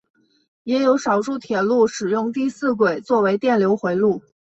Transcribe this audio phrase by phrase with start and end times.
[0.63, 4.23] 也有少数铁路使用第四轨作为电流回路。